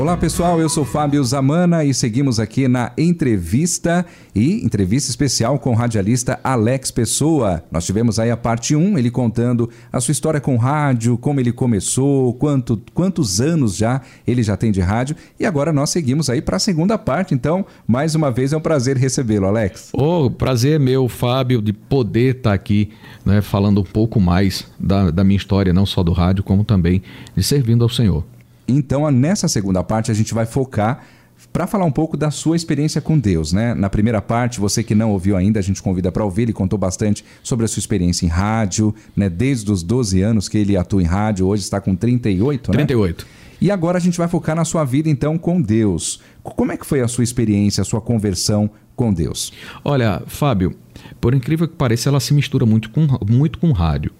[0.00, 5.72] Olá pessoal, eu sou Fábio Zamana e seguimos aqui na entrevista e entrevista especial com
[5.72, 7.62] o radialista Alex Pessoa.
[7.70, 11.52] Nós tivemos aí a parte 1, ele contando a sua história com rádio, como ele
[11.52, 16.40] começou, quanto, quantos anos já ele já tem de rádio e agora nós seguimos aí
[16.40, 17.34] para a segunda parte.
[17.34, 19.90] Então, mais uma vez é um prazer recebê-lo, Alex.
[19.92, 22.88] O oh, prazer é meu, Fábio, de poder estar tá aqui
[23.22, 27.02] né, falando um pouco mais da, da minha história, não só do rádio, como também
[27.36, 28.24] de servindo ao Senhor.
[28.70, 31.04] Então, nessa segunda parte, a gente vai focar
[31.52, 33.74] para falar um pouco da sua experiência com Deus, né?
[33.74, 36.42] Na primeira parte, você que não ouviu ainda, a gente convida para ouvir.
[36.42, 39.28] Ele contou bastante sobre a sua experiência em rádio, né?
[39.28, 42.76] Desde os 12 anos que ele atua em rádio, hoje está com 38, né?
[42.76, 43.26] 38.
[43.60, 46.20] E agora a gente vai focar na sua vida então com Deus.
[46.42, 49.52] Como é que foi a sua experiência, a sua conversão com Deus?
[49.84, 50.74] Olha, Fábio,
[51.20, 54.12] por incrível que pareça, ela se mistura muito com muito com rádio,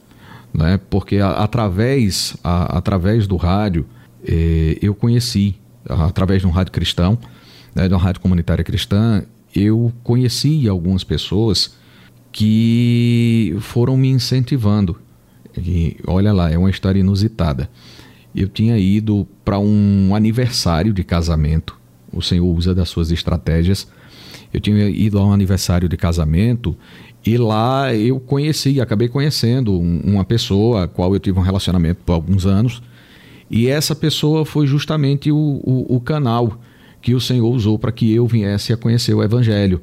[0.52, 0.78] né?
[0.90, 3.86] Porque a, através a, através do rádio
[4.26, 5.56] é, eu conheci,
[5.88, 7.18] através de um rádio cristão,
[7.74, 9.22] né, de uma rádio comunitária cristã,
[9.54, 11.74] eu conheci algumas pessoas
[12.32, 14.96] que foram me incentivando.
[15.56, 17.68] E, olha lá, é uma história inusitada.
[18.34, 21.76] Eu tinha ido para um aniversário de casamento.
[22.12, 23.88] O Senhor usa das suas estratégias.
[24.52, 26.76] Eu tinha ido a um aniversário de casamento
[27.24, 32.14] e lá eu conheci, acabei conhecendo uma pessoa a qual eu tive um relacionamento por
[32.14, 32.82] alguns anos.
[33.50, 36.60] E essa pessoa foi justamente o, o, o canal
[37.02, 39.82] que o Senhor usou para que eu viesse a conhecer o Evangelho.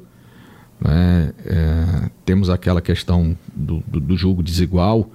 [0.80, 1.32] Né?
[1.44, 5.10] É, temos aquela questão do, do, do julgo desigual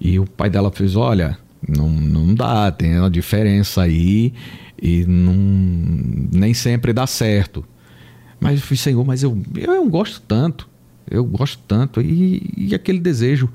[0.00, 1.36] e o pai dela fez: olha,
[1.68, 4.32] não, não dá, tem uma diferença aí
[4.80, 5.34] e não,
[6.32, 7.64] nem sempre dá certo.
[8.40, 10.66] Mas eu falei, Senhor, mas eu, eu gosto tanto,
[11.10, 12.00] eu gosto tanto.
[12.00, 13.50] E, e aquele desejo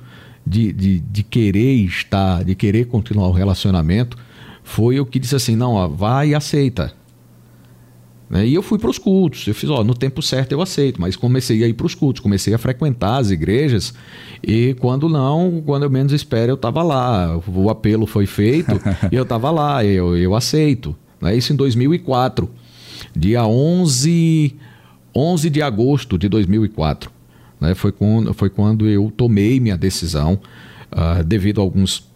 [0.45, 4.15] de, de, de querer estar, de querer continuar o relacionamento,
[4.65, 6.91] foi o que disse assim: não, ó, vai e aceita.
[8.27, 8.47] Né?
[8.47, 9.47] E eu fui para os cultos.
[9.47, 12.19] Eu fiz, ó, no tempo certo eu aceito, mas comecei a ir para os cultos,
[12.19, 13.93] comecei a frequentar as igrejas
[14.43, 17.39] e quando não, quando eu menos espero, eu estava lá.
[17.47, 18.81] O apelo foi feito
[19.11, 20.95] e eu estava lá, eu, eu aceito.
[21.21, 21.35] Né?
[21.37, 22.49] Isso em 2004,
[23.15, 24.55] dia 11,
[25.15, 27.11] 11 de agosto de 2004.
[27.61, 27.75] Né?
[27.75, 30.39] Foi, quando, foi quando eu tomei minha decisão,
[30.91, 32.09] uh, devido a alguns,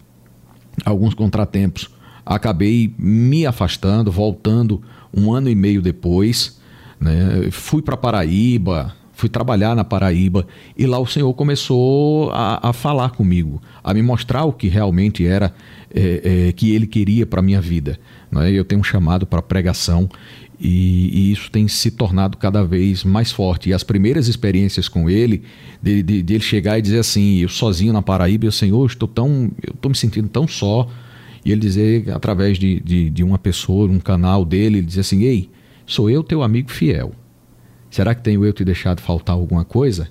[0.84, 1.88] alguns contratempos
[2.24, 4.82] acabei me afastando, voltando
[5.14, 6.60] um ano e meio depois.
[7.00, 7.48] Né?
[7.50, 13.10] Fui para Paraíba, fui trabalhar na Paraíba e lá o Senhor começou a, a falar
[13.10, 15.54] comigo, a me mostrar o que realmente era
[15.94, 17.98] é, é, que Ele queria para minha vida.
[18.30, 18.50] Né?
[18.50, 20.08] Eu tenho um chamado para pregação
[20.58, 23.70] e, e, isso tem se tornado cada vez mais forte.
[23.70, 25.42] E as primeiras experiências com Ele,
[25.82, 29.50] de, de, de ele chegar e dizer assim, eu sozinho na Paraíba, Senhor, estou tão,
[29.66, 30.86] eu estou me sentindo tão só
[31.44, 35.22] e ele dizer, através de, de, de uma pessoa, um canal dele, ele dizer assim:
[35.22, 35.50] Ei,
[35.86, 37.12] sou eu teu amigo fiel.
[37.90, 40.08] Será que tenho eu te deixado faltar alguma coisa?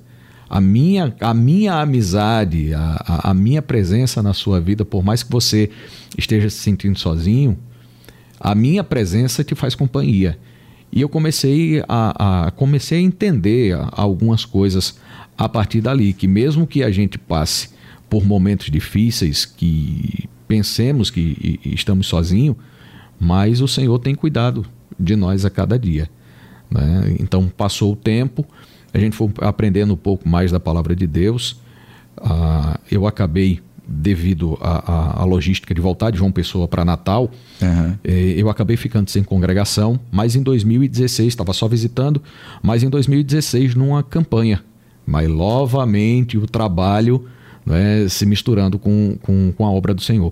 [0.49, 5.31] A minha, a minha amizade, a, a, minha presença na sua vida, por mais que
[5.31, 5.69] você
[6.17, 7.57] esteja se sentindo sozinho,
[8.39, 10.39] a minha presença te faz companhia.
[10.91, 14.99] E eu comecei a, a, comecei a entender algumas coisas
[15.37, 17.69] a partir dali, que mesmo que a gente passe
[18.09, 22.57] por momentos difíceis, que pensemos que estamos sozinhos,
[23.19, 24.65] mas o Senhor tem cuidado
[24.99, 26.09] de nós a cada dia.
[26.71, 27.15] Né?
[27.19, 28.43] Então passou o tempo,
[28.91, 31.61] a gente foi aprendendo um pouco mais da palavra de Deus.
[32.17, 37.29] Ah, eu acabei, devido à logística de voltar de João Pessoa para Natal,
[37.61, 37.95] uhum.
[38.03, 42.21] eh, eu acabei ficando sem congregação, mas em 2016, estava só visitando,
[42.61, 44.63] mas em 2016 numa campanha.
[45.05, 47.25] Mas novamente o trabalho
[47.65, 50.31] né, se misturando com, com, com a obra do Senhor.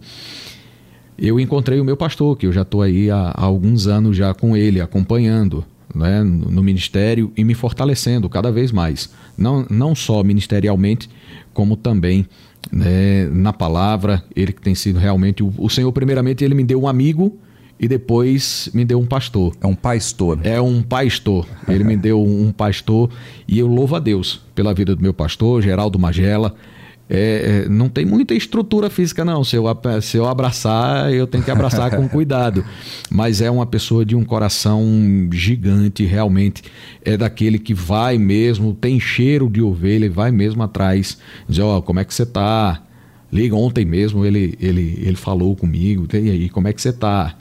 [1.18, 4.34] Eu encontrei o meu pastor, que eu já estou aí há, há, alguns anos já
[4.34, 9.10] com ele, acompanhando né, no, ministério e me fortalecendo cada vez mais.
[9.36, 11.10] Não, não só ministerialmente,
[11.54, 12.28] como também
[12.72, 14.24] né, na palavra.
[14.36, 15.42] Ele que tem sido realmente.
[15.42, 17.36] O, o Senhor, primeiramente, ele me deu um amigo
[17.80, 19.56] e depois me deu um pastor.
[19.62, 20.40] É um pastor.
[20.44, 21.48] É um pastor.
[21.68, 23.10] Ele me deu um pastor
[23.48, 26.56] e eu louvo a Deus pela vida do meu pastor, Geraldo Magela.
[27.10, 29.44] É, é, não tem muita estrutura física, não.
[29.44, 29.66] Se eu,
[30.02, 32.66] se eu abraçar, eu tenho que abraçar com cuidado.
[33.10, 34.86] Mas é uma pessoa de um coração
[35.32, 36.64] gigante, realmente.
[37.04, 41.18] É daquele que vai mesmo, tem cheiro de ovelha e vai mesmo atrás.
[41.48, 42.84] Diz: Ó, oh, como é que você tá?
[43.32, 46.08] Liga, ontem mesmo ele, ele, ele falou comigo.
[46.14, 47.36] E aí, como é que você tá?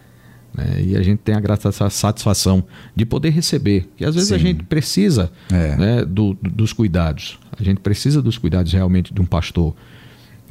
[0.56, 0.82] Né?
[0.82, 2.64] E a gente tem a grata satisfação
[2.94, 3.88] de poder receber.
[3.97, 4.35] Que às vezes Sim.
[4.35, 5.76] a gente precisa é.
[5.76, 7.38] né, do, dos cuidados.
[7.58, 9.75] A gente precisa dos cuidados realmente de um pastor.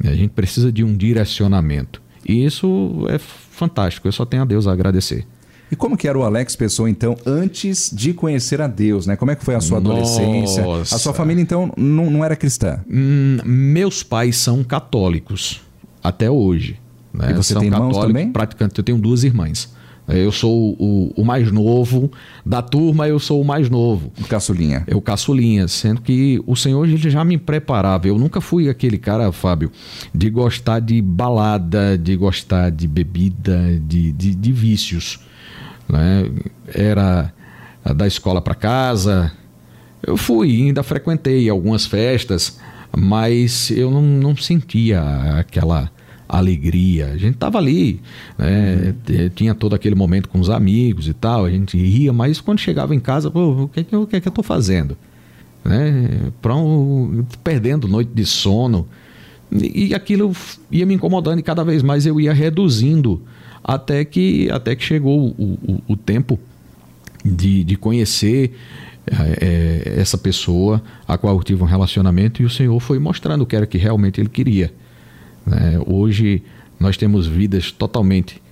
[0.04, 2.02] A gente precisa de um direcionamento.
[2.24, 4.06] E isso é fantástico.
[4.06, 5.26] Eu só tenho a Deus a agradecer.
[5.70, 9.16] E como que era o Alex Pessoa, então, antes de conhecer a Deus, né?
[9.16, 10.22] Como é que foi a sua Nossa.
[10.22, 10.64] adolescência?
[10.94, 12.80] A sua família, então, não, não era cristã?
[12.88, 15.60] Hum, meus pais são católicos,
[16.02, 16.78] até hoje.
[17.12, 17.30] Né?
[17.30, 18.30] E você são tem irmãos também?
[18.30, 18.78] Praticantes.
[18.78, 19.74] Eu tenho duas irmãs.
[20.08, 22.10] Eu sou o, o, mais novo
[22.44, 24.12] da turma, eu sou o mais novo.
[24.20, 24.84] O caçulinha.
[24.86, 28.06] Eu caçulinha, sendo que o Senhor já me preparava.
[28.06, 29.70] Eu nunca fui aquele cara, Fábio,
[30.14, 35.18] de gostar de balada, de gostar de bebida, de, de, de vícios.
[35.88, 36.30] Né?
[36.68, 37.32] Era
[37.94, 39.32] da escola para casa.
[40.06, 42.60] Eu fui, ainda frequentei algumas festas,
[42.96, 45.02] mas eu não, não sentia
[45.38, 45.90] aquela
[46.28, 47.06] alegria.
[47.08, 48.00] A gente estava ali,
[48.38, 48.94] né?
[49.08, 49.28] uhum.
[49.34, 52.94] tinha todo aquele momento com os amigos e tal, a gente ria, mas quando chegava
[52.94, 54.96] em casa, o que, que, o que, que eu estou fazendo?
[55.64, 56.30] Né?
[56.44, 58.86] Um, perdendo noite de sono.
[59.50, 60.32] E, e aquilo
[60.70, 63.22] ia me incomodando e cada vez mais eu ia reduzindo
[63.62, 66.38] até que, até que chegou o, o, o tempo
[67.24, 68.52] de, de conhecer
[69.06, 73.46] é, essa pessoa a qual eu tive um relacionamento e o Senhor foi mostrando o
[73.46, 74.72] que era que realmente ele queria.
[75.46, 75.80] Né?
[75.86, 76.42] Hoje
[76.78, 78.42] nós temos vidas totalmente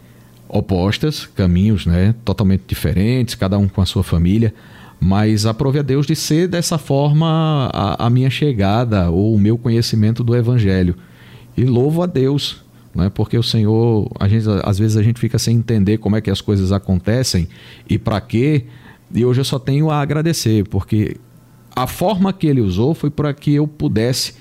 [0.49, 2.15] opostas, caminhos né?
[2.25, 4.55] totalmente diferentes, cada um com a sua família,
[5.01, 9.59] mas aprove a Deus de ser dessa forma a, a minha chegada ou o meu
[9.59, 10.95] conhecimento do Evangelho.
[11.57, 12.63] E louvo a Deus,
[12.95, 13.11] né?
[13.13, 16.31] porque o Senhor, a gente, às vezes a gente fica sem entender como é que
[16.31, 17.49] as coisas acontecem
[17.89, 18.65] e para quê,
[19.13, 21.17] e hoje eu só tenho a agradecer, porque
[21.75, 24.35] a forma que ele usou foi para que eu pudesse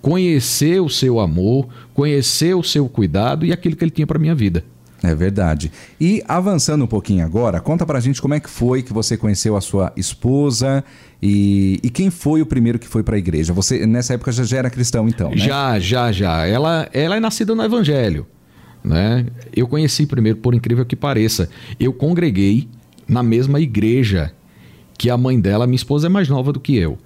[0.00, 4.34] conhecer o seu amor, conhecer o seu cuidado e aquilo que ele tinha para minha
[4.34, 4.64] vida.
[5.02, 5.70] É verdade.
[6.00, 9.56] E avançando um pouquinho agora, conta pra gente como é que foi que você conheceu
[9.56, 10.82] a sua esposa
[11.22, 13.52] e, e quem foi o primeiro que foi para a igreja.
[13.52, 15.36] Você nessa época já, já era cristão então, né?
[15.36, 16.46] Já, já, já.
[16.46, 18.26] Ela, ela é nascida no evangelho,
[18.82, 19.26] né?
[19.54, 21.48] Eu conheci primeiro, por incrível que pareça,
[21.78, 22.68] eu congreguei
[23.06, 24.32] na mesma igreja
[24.98, 26.98] que a mãe dela, minha esposa é mais nova do que eu.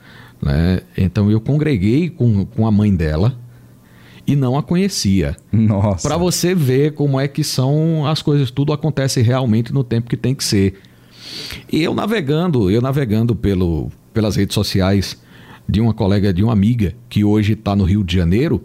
[0.42, 0.81] Né?
[0.96, 3.37] Então eu congreguei com, com a mãe dela
[4.26, 5.37] e não a conhecia.
[5.52, 6.06] Nossa.
[6.06, 10.16] Para você ver como é que são as coisas, tudo acontece realmente no tempo que
[10.16, 10.81] tem que ser.
[11.70, 15.20] E eu navegando, eu navegando pelo, pelas redes sociais
[15.69, 18.62] de uma colega, de uma amiga que hoje está no Rio de Janeiro,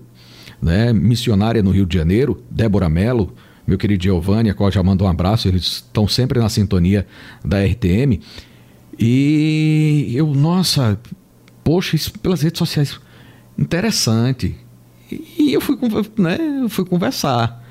[0.61, 3.33] né, missionária no Rio de Janeiro, Débora Mello,
[3.67, 7.05] meu querido Giovanni, a qual já mando um abraço, eles estão sempre na sintonia
[7.43, 8.19] da RTM.
[8.97, 10.99] E eu, nossa,
[11.65, 12.97] poxa, isso pelas redes sociais,
[13.57, 14.55] interessante.
[15.11, 15.77] E eu fui,
[16.17, 17.63] né, eu fui conversar.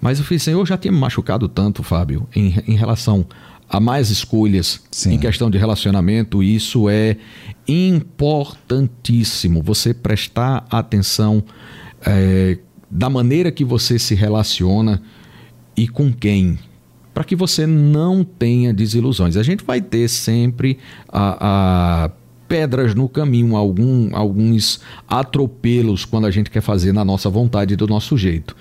[0.00, 3.26] Mas eu fiz assim, eu já tinha me machucado tanto, Fábio, em, em relação
[3.68, 5.14] a mais escolhas Sim.
[5.14, 6.42] em questão de relacionamento.
[6.42, 7.16] Isso é
[7.66, 9.62] importantíssimo.
[9.62, 11.42] Você prestar atenção
[12.04, 12.58] é,
[12.90, 15.00] da maneira que você se relaciona
[15.74, 16.58] e com quem.
[17.14, 19.38] Para que você não tenha desilusões.
[19.38, 22.10] A gente vai ter sempre a, a
[22.52, 24.78] pedras no caminho, algum, alguns
[25.08, 28.54] atropelos quando a gente quer fazer na nossa vontade do nosso jeito.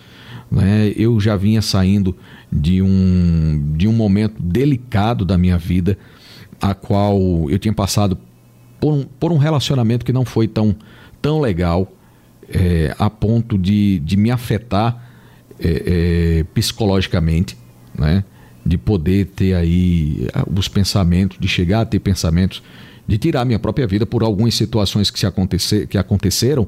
[0.50, 0.94] Né?
[0.96, 2.16] Eu já vinha saindo
[2.50, 5.98] de um, de um momento delicado da minha vida,
[6.62, 8.18] a qual eu tinha passado
[8.80, 10.74] por um, por um relacionamento que não foi tão,
[11.21, 11.92] tão legal,
[12.48, 15.06] é, a ponto de, de me afetar
[15.60, 17.57] é, é, psicologicamente,
[17.94, 18.24] né?
[18.66, 22.64] de poder ter aí os pensamentos, de chegar a ter pensamentos
[23.11, 26.65] de tirar minha própria vida por algumas situações que, se acontecer, que aconteceram,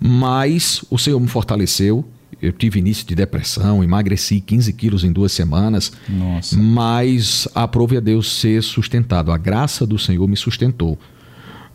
[0.00, 2.02] mas o Senhor me fortaleceu.
[2.40, 5.92] Eu tive início de depressão, emagreci 15 quilos em duas semanas.
[6.08, 6.56] Nossa.
[6.56, 9.30] Mas aprove a Deus ser sustentado.
[9.30, 10.98] A graça do Senhor me sustentou.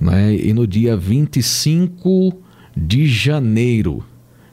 [0.02, 0.38] Né?
[0.38, 2.34] E no dia 25
[2.76, 4.04] de janeiro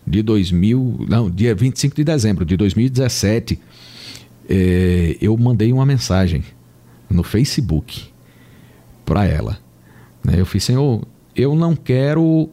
[0.06, 3.58] de 2000, não, dia 25 de dezembro de 2017,
[4.50, 6.44] eh, eu mandei uma mensagem
[7.08, 8.09] no Facebook
[9.10, 9.58] para ela.
[10.22, 10.34] Né?
[10.36, 11.02] Eu fiz, Senhor,
[11.34, 12.48] eu não quero,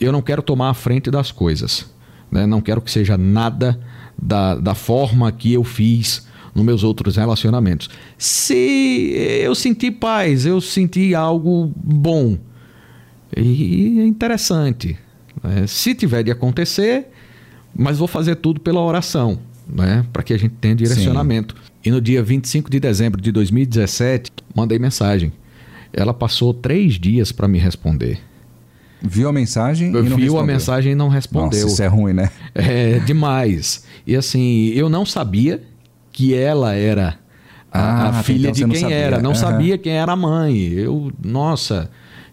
[0.00, 1.92] eu não quero tomar a frente das coisas.
[2.30, 2.46] Né?
[2.46, 3.80] Não quero que seja nada
[4.16, 7.90] da, da forma que eu fiz nos meus outros relacionamentos.
[8.16, 9.12] Se
[9.42, 12.38] eu senti paz, eu senti algo bom
[13.36, 14.96] e é interessante.
[15.42, 15.66] Né?
[15.66, 17.08] Se tiver de acontecer,
[17.74, 20.06] mas vou fazer tudo pela oração, né?
[20.12, 21.56] para que a gente tenha direcionamento.
[21.56, 21.72] Sim.
[21.86, 25.32] E no dia 25 de dezembro de 2017, mandei mensagem.
[25.92, 28.20] Ela passou três dias para me responder.
[29.00, 30.40] Viu a mensagem eu e não Viu respondeu.
[30.40, 31.60] a mensagem e não respondeu.
[31.62, 32.30] Nossa, isso é ruim, né?
[32.54, 33.84] É demais.
[34.06, 35.62] E assim, eu não sabia
[36.10, 37.16] que ela era
[37.70, 38.96] a, Ah, a filha então de não quem sabia.
[38.96, 39.18] era.
[39.22, 39.38] Não Aham.
[39.40, 40.58] sabia quem era a mãe.
[40.72, 41.88] Eu, nossa,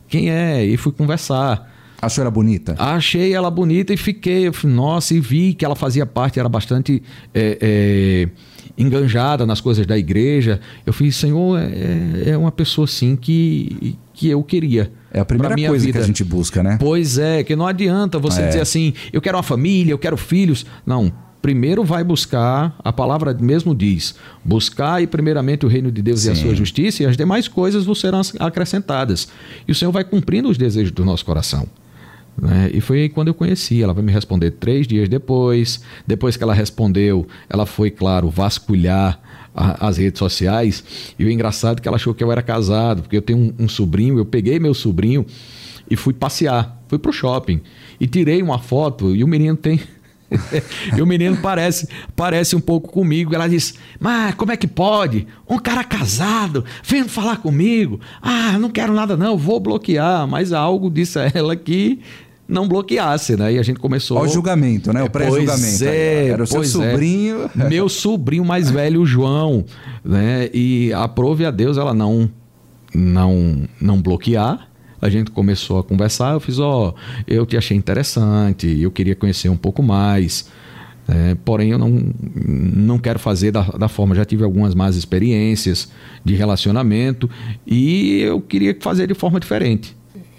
[0.07, 0.65] quem é?
[0.65, 1.71] E fui conversar.
[2.01, 2.75] Achou ela bonita?
[2.77, 7.01] Achei ela bonita e fiquei, nossa, e vi que ela fazia parte, era bastante
[7.33, 8.29] é, é,
[8.77, 10.59] enganjada nas coisas da igreja.
[10.85, 14.91] Eu fiz, Senhor, é, é uma pessoa assim que, que eu queria.
[15.11, 15.97] É a primeira coisa vida.
[15.99, 16.77] que a gente busca, né?
[16.79, 18.47] Pois é, que não adianta você É.
[18.47, 20.65] dizer assim, eu quero uma família, eu quero filhos.
[20.85, 21.11] Não,
[21.41, 26.31] primeiro vai buscar, a palavra mesmo diz, buscar e primeiramente o reino de Deus e
[26.31, 26.41] a Sim.
[26.41, 29.27] sua justiça e as demais coisas vos serão acrescentadas.
[29.67, 31.65] E o Senhor vai cumprindo os desejos do nosso coração.
[32.41, 32.69] Né?
[32.73, 33.81] E foi aí quando eu conheci.
[33.81, 35.81] Ela vai me responder três dias depois.
[36.05, 39.19] Depois que ela respondeu, ela foi, claro, vasculhar
[39.53, 40.83] a- as redes sociais.
[41.17, 43.65] E o engraçado é que ela achou que eu era casado, porque eu tenho um,
[43.65, 44.17] um sobrinho.
[44.17, 45.25] Eu peguei meu sobrinho
[45.89, 46.83] e fui passear.
[46.87, 47.61] Fui pro shopping
[47.99, 49.15] e tirei uma foto.
[49.15, 49.79] E o menino tem.
[50.97, 53.33] e o menino parece, parece um pouco comigo.
[53.33, 55.25] Ela disse: Mas como é que pode?
[55.49, 57.99] Um cara casado vendo falar comigo.
[58.21, 60.27] Ah, não quero nada, não, vou bloquear.
[60.27, 61.99] Mas algo disse a ela que
[62.47, 63.53] não bloqueasse, né?
[63.53, 64.21] E a gente começou.
[64.21, 65.03] O julgamento, né?
[65.03, 65.49] O pré-julgamento.
[65.49, 65.91] Pois aí, ó.
[65.91, 66.65] é, Era o seu é.
[66.65, 67.49] sobrinho.
[67.55, 69.65] Meu sobrinho mais velho, o João,
[70.03, 70.49] né?
[70.53, 72.29] E aprove a Deus ela não
[72.93, 74.69] não não bloquear.
[75.01, 76.95] A gente começou a conversar, eu fiz, ó,
[77.27, 80.49] eu te achei interessante, eu queria conhecer um pouco mais.
[81.07, 81.37] né?
[81.45, 84.15] porém, eu não, não quero fazer da, da forma.
[84.15, 85.91] Já tive algumas más experiências
[86.23, 87.29] de relacionamento
[87.67, 89.95] e eu queria fazer de forma diferente.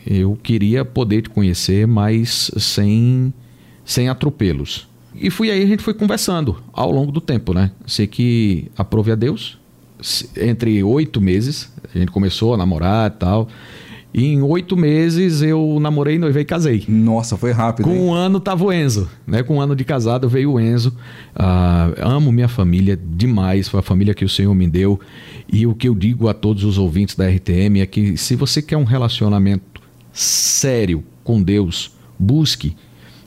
[0.07, 3.35] Eu queria poder te conhecer, mas sem,
[3.85, 4.89] sem atropelos.
[5.15, 7.71] E fui aí, a gente foi conversando ao longo do tempo, né?
[7.87, 9.59] Sei que aprove a Deus.
[10.37, 13.49] Entre oito meses, a gente começou a namorar e tal.
[14.17, 16.85] E em oito meses eu namorei, noivei e casei.
[16.89, 17.85] Nossa, foi rápido.
[17.85, 18.01] Com hein?
[18.01, 19.43] um ano tava o Enzo, né?
[19.43, 20.95] Com um ano de casado veio o Enzo.
[21.35, 24.99] Ah, amo minha família demais, foi a família que o Senhor me deu.
[25.53, 28.63] E o que eu digo a todos os ouvintes da RTM é que se você
[28.63, 29.76] quer um relacionamento
[30.17, 32.75] sério com Deus, busque.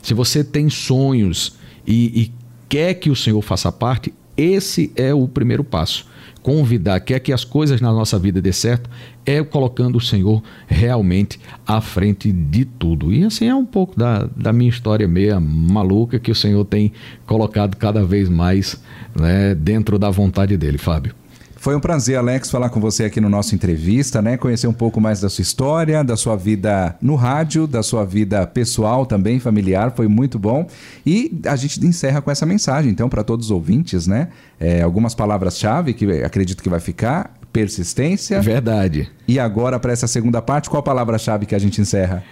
[0.02, 1.56] Se você tem sonhos
[1.86, 2.32] e, e
[2.68, 6.06] quer que o Senhor faça parte, esse é o primeiro passo.
[6.42, 8.88] Convidar, quer que as coisas na nossa vida dê certo,
[9.26, 13.12] é colocando o Senhor realmente à frente de tudo.
[13.12, 16.92] E assim é um pouco da, da minha história meia maluca que o Senhor tem
[17.26, 18.82] colocado cada vez mais
[19.14, 21.19] né, dentro da vontade dele, Fábio.
[21.60, 24.38] Foi um prazer, Alex, falar com você aqui no nosso entrevista, né?
[24.38, 28.46] Conhecer um pouco mais da sua história, da sua vida no rádio, da sua vida
[28.46, 30.66] pessoal também, familiar, foi muito bom.
[31.04, 34.28] E a gente encerra com essa mensagem, então, para todos os ouvintes, né?
[34.58, 38.40] É, algumas palavras-chave que acredito que vai ficar: persistência.
[38.40, 39.10] Verdade.
[39.28, 42.24] E agora, para essa segunda parte, qual a palavra-chave que a gente encerra?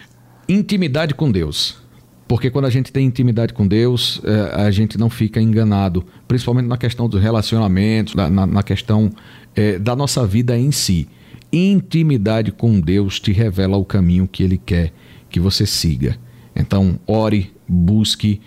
[0.49, 1.87] Intimidade com Deus.
[2.29, 6.67] Porque quando a gente tem intimidade com Deus, eh, a gente não fica enganado, principalmente
[6.67, 9.11] na questão dos relacionamentos, na, na- na questão
[9.57, 11.09] eh, da nossa vida em si.
[11.51, 14.93] Intimidade com Deus te revela o caminho que Ele quer
[15.31, 16.17] que você siga.
[16.55, 18.41] Então, ore, busque.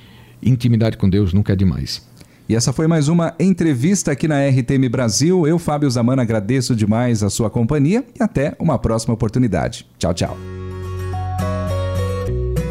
[0.44, 2.08] Intimidade com Deus nunca é demais.
[2.48, 5.48] E essa foi mais uma entrevista aqui na RTM Brasil.
[5.48, 9.86] Eu, Fábio Zamana, agradeço demais a sua companhia e até uma próxima oportunidade.
[9.98, 10.51] Tchau, tchau.